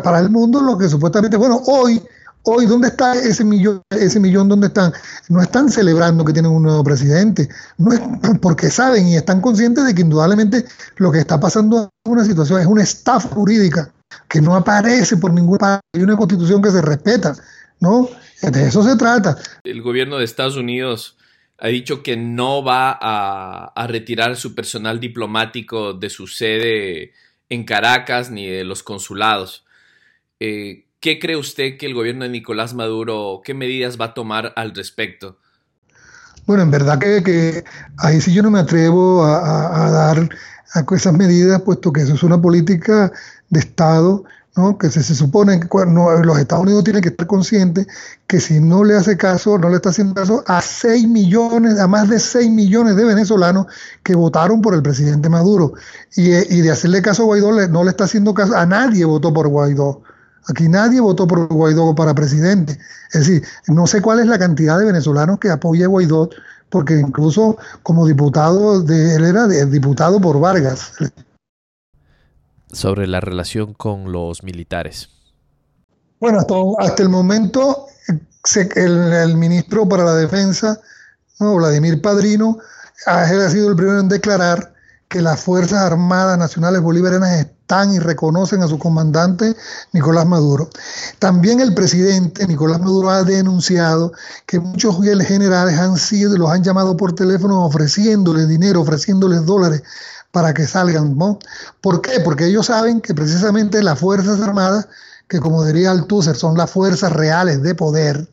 Para 0.04 0.20
el 0.20 0.30
mundo 0.30 0.62
lo 0.62 0.78
que 0.78 0.90
supuestamente, 0.90 1.38
bueno, 1.38 1.62
hoy, 1.68 2.02
hoy, 2.44 2.66
¿dónde 2.66 2.90
está 2.90 3.16
ese 3.16 3.44
millón? 3.44 3.82
Ese 3.90 4.20
millón, 4.20 4.50
¿dónde 4.50 4.68
están? 4.68 4.92
No 5.30 5.42
están 5.42 5.70
celebrando 5.70 6.26
que 6.26 6.34
tienen 6.34 6.52
un 6.52 6.64
nuevo 6.64 6.84
presidente, 6.84 7.48
no 7.78 7.94
es 7.94 8.02
porque 8.42 8.70
saben 8.70 9.08
y 9.08 9.16
están 9.16 9.42
conscientes 9.42 9.86
de 9.86 9.96
que 9.96 10.02
indudablemente 10.02 10.66
lo 10.98 11.12
que 11.12 11.20
está 11.20 11.40
pasando 11.40 11.90
es 12.04 12.12
una 12.12 12.26
situación, 12.26 12.60
es 12.60 12.68
una 12.68 12.84
estafa 12.84 13.30
jurídica 13.30 13.90
que 14.28 14.42
no 14.42 14.56
aparece 14.56 15.18
por 15.18 15.34
ninguna 15.34 15.60
parte, 15.60 15.86
hay 15.94 16.04
una 16.04 16.18
constitución 16.18 16.62
que 16.62 16.72
se 16.72 16.82
respeta, 16.82 17.36
¿no? 17.80 18.10
De 18.42 18.68
eso 18.68 18.84
se 18.84 18.96
trata. 18.96 19.38
El 19.64 19.82
gobierno 19.82 20.18
de 20.18 20.26
Estados 20.26 20.56
Unidos 20.56 21.18
ha 21.58 21.68
dicho 21.68 22.04
que 22.04 22.18
no 22.18 22.64
va 22.64 22.98
a, 23.00 23.88
retirar 23.88 24.36
su 24.36 24.56
personal 24.56 25.00
diplomático 25.00 25.94
de 25.94 26.10
su 26.10 26.28
sede 26.28 27.14
en 27.50 27.64
Caracas 27.64 28.32
ni 28.32 28.48
de 28.48 28.64
los 28.64 28.84
consulados. 28.84 29.66
Eh, 30.40 30.86
¿Qué 31.00 31.20
cree 31.20 31.38
usted 31.38 31.78
que 31.78 31.86
el 31.86 31.94
gobierno 31.94 32.24
de 32.24 32.30
Nicolás 32.30 32.74
Maduro, 32.74 33.42
qué 33.44 33.54
medidas 33.54 34.00
va 34.00 34.06
a 34.06 34.14
tomar 34.14 34.54
al 34.56 34.74
respecto? 34.76 35.38
Bueno, 36.46 36.64
en 36.64 36.72
verdad 36.72 37.00
que, 37.00 37.64
ahí 37.98 38.22
sí 38.22 38.34
yo 38.34 38.44
no 38.44 38.52
me 38.52 38.60
atrevo 38.60 39.24
a, 39.24 39.86
a 39.86 39.92
dar 39.92 40.30
a 40.74 40.96
esas 40.96 41.14
medidas, 41.14 41.62
puesto 41.62 41.94
que 41.94 42.02
eso 42.02 42.14
es 42.14 42.24
una 42.24 42.42
política 42.42 43.12
de 43.50 43.60
Estado 43.60 44.26
¿no? 44.56 44.78
que 44.78 44.90
se, 44.90 45.04
supone 45.04 45.60
que 45.60 45.68
los 46.24 46.40
Estados 46.40 46.64
Unidos 46.64 46.84
tienen 46.84 47.02
que 47.02 47.10
estar 47.10 47.28
conscientes 47.28 47.88
que 48.28 48.40
si 48.40 48.60
no 48.60 48.84
le 48.84 48.96
hace 48.96 49.18
caso, 49.18 49.58
no 49.58 49.70
le 49.70 49.76
está 49.76 49.90
haciendo 49.90 50.14
caso 50.14 50.44
a 50.48 50.62
6 50.62 51.08
millones, 51.08 51.80
a 51.80 51.88
más 51.88 52.10
de 52.10 52.20
6 52.20 52.50
millones 52.52 52.96
de 52.96 53.04
venezolanos 53.04 53.68
que 54.04 54.16
votaron 54.16 54.62
por 54.62 54.74
el 54.74 54.82
presidente 54.82 55.30
Maduro. 55.30 55.74
Y, 56.16 56.32
y 56.32 56.62
de 56.62 56.72
hacerle 56.72 57.02
caso 57.02 57.24
a 57.24 57.26
Guaidó, 57.26 57.68
no 57.68 57.84
le 57.84 57.90
está 57.90 58.06
haciendo 58.06 58.34
caso, 58.34 58.56
a 58.56 58.66
nadie 58.66 59.06
votó 59.06 59.34
por 59.34 59.48
Guaidó. 59.48 60.02
Aquí 60.48 60.70
nadie 60.70 61.00
votó 61.00 61.28
por 61.28 61.48
Guaidó 61.48 61.96
para 61.96 62.14
presidente. 62.14 62.78
Es 63.12 63.28
decir, 63.28 63.44
no 63.68 63.88
sé 63.88 64.02
cuál 64.02 64.20
es 64.20 64.28
la 64.28 64.38
cantidad 64.38 64.78
de 64.78 64.86
venezolanos 64.86 65.40
que 65.40 65.50
apoya 65.50 65.86
a 65.86 65.90
Guaidó, 65.90 66.30
porque 66.70 67.00
incluso 67.00 67.58
como 67.84 68.06
diputado, 68.06 68.82
de, 68.82 69.16
él 69.16 69.26
era 69.26 69.48
diputado 69.48 70.22
por 70.22 70.40
Vargas, 70.40 70.92
sobre 72.76 73.08
la 73.08 73.20
relación 73.20 73.74
con 73.74 74.12
los 74.12 74.44
militares? 74.44 75.10
Bueno, 76.20 76.40
hasta, 76.80 77.04
el 77.04 77.10
momento 77.10 77.88
el, 78.76 79.36
ministro 79.36 79.88
para 79.88 80.04
la 80.04 80.16
Defensa, 80.16 80.80
Vladimir 81.40 82.02
Padrino, 82.02 82.58
ha, 83.06 83.26
sido 83.50 83.70
el 83.70 83.76
primero 83.76 84.00
en 84.00 84.10
declarar 84.10 84.74
que 85.08 85.22
las 85.22 85.40
Fuerzas 85.40 85.80
Armadas 85.80 86.38
Nacionales 86.38 86.82
Bolivarianas 86.82 87.40
están 87.40 87.94
y 87.94 88.00
reconocen 88.00 88.64
a 88.64 88.68
su 88.68 88.80
comandante 88.80 89.56
Nicolás 89.92 90.26
Maduro. 90.26 90.70
También 91.20 91.60
el 91.60 91.74
presidente 91.74 92.48
Nicolás 92.48 92.80
Maduro 92.80 93.10
ha 93.10 93.24
denunciado 93.24 94.14
que 94.46 94.60
muchos 94.60 94.98
generales 95.04 95.78
han 95.78 95.98
sido, 95.98 96.38
los 96.38 96.50
han 96.50 96.64
llamado 96.64 96.98
por 96.98 97.14
teléfono 97.14 97.66
ofreciéndoles 97.66 98.48
dinero, 98.48 98.82
ofreciéndoles 98.82 99.46
dólares 99.46 99.84
para 100.36 100.54
que 100.54 100.68
salgan. 100.68 101.18
¿no? 101.18 101.40
¿Por 101.80 102.02
qué? 102.02 102.20
Porque 102.20 102.48
ellos 102.48 102.66
saben 102.66 103.00
que 103.00 103.16
precisamente 103.16 103.82
las 103.82 103.98
Fuerzas 103.98 104.42
Armadas, 104.42 104.86
que 105.30 105.40
como 105.40 105.64
diría 105.64 105.92
Althusser, 105.92 106.36
son 106.36 106.58
las 106.58 106.70
fuerzas 106.70 107.14
reales 107.14 107.64
de 107.64 107.74
poder 107.74 108.28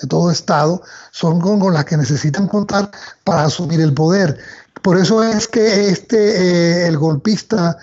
de 0.00 0.06
todo 0.08 0.30
Estado, 0.30 0.80
son 1.10 1.40
con, 1.40 1.74
las 1.74 1.84
que 1.84 1.96
necesitan 1.96 2.46
contar 2.46 2.92
para 3.24 3.42
asumir 3.42 3.80
el 3.80 3.92
poder. 3.92 4.38
Por 4.82 4.96
eso 4.98 5.24
es 5.24 5.48
que 5.48 5.88
este, 5.88 6.18
eh, 6.18 6.86
el 6.86 6.96
golpista 6.96 7.76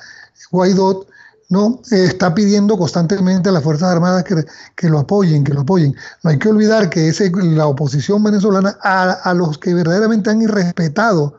Guaidó, 0.51 1.05
¿no? 1.49 1.81
está 1.91 2.33
pidiendo 2.33 2.77
constantemente 2.77 3.49
a 3.49 3.51
las 3.51 3.63
Fuerzas 3.63 3.91
Armadas 3.91 4.23
que, 4.23 4.45
que, 4.77 4.87
lo 4.87 4.99
apoyen, 4.99 5.43
que 5.43 5.53
lo 5.53 5.61
apoyen. 5.61 5.93
No 6.23 6.29
hay 6.29 6.39
que 6.39 6.47
olvidar 6.47 6.89
que 6.89 7.09
ese, 7.09 7.29
la 7.29 7.67
oposición 7.67 8.23
venezolana, 8.23 8.77
a, 8.81 9.11
a 9.11 9.33
los 9.33 9.57
que 9.57 9.73
verdaderamente 9.73 10.29
han 10.29 10.41
irrespetado 10.41 11.37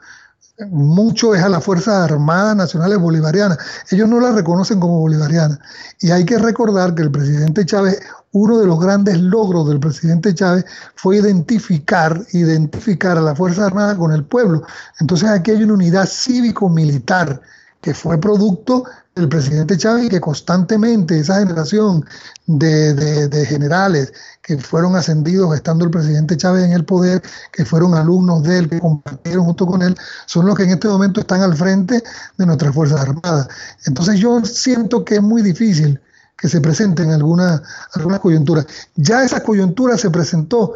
mucho 0.71 1.35
es 1.35 1.43
a 1.43 1.49
las 1.49 1.65
Fuerzas 1.65 2.11
Armadas 2.11 2.57
Nacionales 2.57 2.99
Bolivarianas. 2.99 3.59
Ellos 3.91 4.09
no 4.09 4.21
las 4.21 4.35
reconocen 4.35 4.81
como 4.81 5.01
bolivarianas. 5.01 5.59
Y 6.01 6.11
hay 6.11 6.25
que 6.25 6.39
recordar 6.39 6.95
que 6.95 7.03
el 7.03 7.11
presidente 7.11 7.67
Chávez, 7.67 8.01
uno 8.33 8.59
de 8.59 8.67
los 8.67 8.81
grandes 8.81 9.19
logros 9.21 9.69
del 9.69 9.81
presidente 9.81 10.35
Chávez 10.35 10.65
fue 10.95 11.17
identificar, 11.17 12.21
identificar 12.33 13.19
a 13.19 13.23
las 13.23 13.37
Fuerzas 13.37 13.67
Armadas 13.67 13.97
con 13.97 14.13
el 14.13 14.25
pueblo. 14.25 14.63
Entonces 15.01 15.29
aquí 15.29 15.51
hay 15.51 15.65
una 15.65 15.75
unidad 15.75 16.07
cívico-militar 16.07 17.41
que 17.87 17.95
fue 17.95 18.19
producto 18.19 18.83
del 19.15 19.29
presidente 19.29 19.79
Chávez 19.79 20.07
y 20.07 20.09
que 20.09 20.21
constantemente 20.21 21.21
esa 21.21 21.39
generación 21.39 22.05
de, 22.49 23.47
generales 23.49 24.13
que 24.43 24.59
fueron 24.59 24.97
ascendidos 24.97 25.55
estando 25.55 25.85
el 25.85 25.93
presidente 25.93 26.37
Chávez 26.37 26.65
en 26.65 26.73
el 26.73 26.85
poder, 26.85 27.23
que 27.53 27.65
fueron 27.65 27.95
alumnos 27.95 28.43
de 28.43 28.59
él, 28.59 28.69
que 28.69 28.81
compartieron 28.81 29.45
junto 29.45 29.67
con 29.67 29.83
él, 29.83 29.97
son 30.27 30.47
los 30.47 30.57
que 30.57 30.65
en 30.65 30.71
este 30.71 30.89
momento 30.89 31.21
están 31.21 31.43
al 31.43 31.57
frente 31.57 32.03
de 32.37 32.47
nuestras 32.47 32.75
Fuerzas 32.75 33.03
Armadas. 33.03 33.47
Entonces 33.85 34.19
yo 34.19 34.45
siento 34.45 35.05
que 35.05 35.15
es 35.15 35.23
muy 35.23 35.43
difícil 35.43 36.01
que 36.37 36.49
se 36.49 36.61
presenten 36.61 37.13
algunas 37.13 37.63
alguna 37.95 38.19
coyunturas. 38.19 38.67
Ya 38.97 39.23
esa 39.23 39.45
coyuntura 39.45 39.97
se 39.97 40.11
presentó 40.11 40.75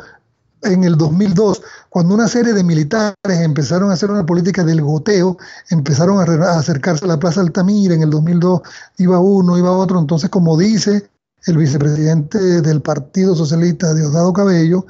en 0.62 0.84
el 0.84 0.96
2002, 0.96 1.62
cuando 1.88 2.14
una 2.14 2.28
serie 2.28 2.52
de 2.52 2.64
militares 2.64 3.14
empezaron 3.26 3.90
a 3.90 3.94
hacer 3.94 4.10
una 4.10 4.26
política 4.26 4.64
del 4.64 4.82
goteo, 4.82 5.38
empezaron 5.70 6.18
a, 6.18 6.52
acercarse 6.52 7.04
a 7.04 7.08
la 7.08 7.18
Plaza 7.18 7.40
Altamira, 7.40 7.94
en 7.94 8.02
el 8.02 8.10
2002 8.10 8.60
iba 8.98 9.18
uno, 9.18 9.58
iba 9.58 9.72
otro, 9.72 9.98
entonces 9.98 10.30
como 10.30 10.58
dice 10.58 11.08
el 11.46 11.56
vicepresidente 11.56 12.38
del 12.60 12.82
Partido 12.82 13.34
Socialista, 13.34 13.94
Diosdado 13.94 14.32
Cabello, 14.32 14.86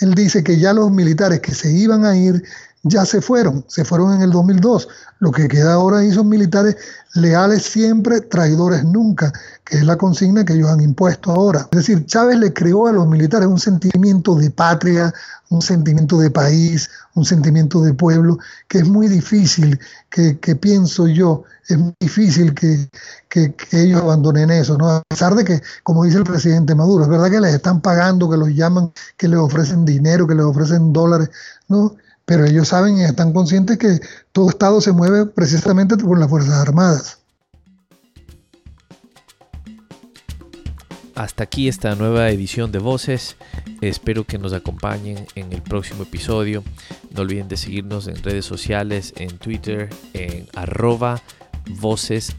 él 0.00 0.14
dice 0.14 0.42
que 0.42 0.58
ya 0.58 0.72
los 0.72 0.90
militares 0.90 1.40
que 1.40 1.54
se 1.54 1.72
iban 1.72 2.04
a 2.04 2.16
ir 2.16 2.42
ya 2.84 3.06
se 3.06 3.20
fueron, 3.20 3.64
se 3.66 3.84
fueron 3.84 4.14
en 4.14 4.22
el 4.22 4.30
2002. 4.30 4.88
Lo 5.18 5.32
que 5.32 5.48
queda 5.48 5.72
ahora 5.72 5.98
ahí 5.98 6.12
son 6.12 6.28
militares 6.28 6.76
leales 7.14 7.62
siempre, 7.62 8.20
traidores 8.20 8.84
nunca, 8.84 9.32
que 9.64 9.78
es 9.78 9.84
la 9.84 9.96
consigna 9.96 10.44
que 10.44 10.52
ellos 10.52 10.68
han 10.68 10.82
impuesto 10.82 11.30
ahora. 11.30 11.60
Es 11.72 11.78
decir, 11.78 12.04
Chávez 12.04 12.38
le 12.38 12.52
creó 12.52 12.86
a 12.86 12.92
los 12.92 13.06
militares 13.08 13.48
un 13.48 13.58
sentimiento 13.58 14.34
de 14.34 14.50
patria, 14.50 15.14
un 15.48 15.62
sentimiento 15.62 16.18
de 16.18 16.30
país, 16.30 16.90
un 17.14 17.24
sentimiento 17.24 17.80
de 17.82 17.94
pueblo, 17.94 18.38
que 18.68 18.78
es 18.78 18.88
muy 18.88 19.08
difícil, 19.08 19.78
que, 20.10 20.34
pienso 20.56 21.08
yo, 21.08 21.44
es 21.68 21.78
muy 21.78 21.94
difícil 21.98 22.52
que, 22.52 22.88
que, 23.30 23.54
ellos 23.72 24.02
abandonen 24.02 24.50
eso, 24.50 24.76
¿no? 24.76 24.90
A 24.90 25.02
pesar 25.08 25.34
de 25.34 25.44
que, 25.44 25.62
como 25.82 26.04
dice 26.04 26.18
el 26.18 26.24
presidente 26.24 26.74
Maduro, 26.74 27.04
es 27.04 27.10
verdad 27.10 27.30
que 27.30 27.40
les 27.40 27.54
están 27.54 27.80
pagando, 27.80 28.28
que 28.28 28.36
los 28.36 28.50
llaman, 28.50 28.92
que 29.16 29.28
les 29.28 29.38
ofrecen 29.38 29.86
dinero, 29.86 30.26
que 30.26 30.34
les 30.34 30.44
ofrecen 30.44 30.92
dólares, 30.92 31.30
¿no? 31.68 31.96
Pero 32.24 32.44
ellos 32.44 32.68
saben 32.68 32.98
y 32.98 33.04
están 33.04 33.32
conscientes 33.32 33.78
que 33.78 34.00
todo 34.32 34.48
Estado 34.48 34.80
se 34.80 34.92
mueve 34.92 35.26
precisamente 35.26 35.96
por 35.96 36.18
las 36.18 36.28
Fuerzas 36.28 36.54
Armadas. 36.54 37.18
Hasta 41.14 41.44
aquí 41.44 41.68
esta 41.68 41.94
nueva 41.94 42.28
edición 42.30 42.72
de 42.72 42.80
Voces. 42.80 43.36
Espero 43.80 44.24
que 44.24 44.38
nos 44.38 44.52
acompañen 44.52 45.26
en 45.36 45.52
el 45.52 45.62
próximo 45.62 46.02
episodio. 46.02 46.64
No 47.14 47.22
olviden 47.22 47.46
de 47.46 47.56
seguirnos 47.56 48.08
en 48.08 48.20
redes 48.22 48.44
sociales, 48.44 49.14
en 49.16 49.38
Twitter, 49.38 49.90
en 50.12 50.48
arroba 50.54 51.22
Voces 51.80 52.36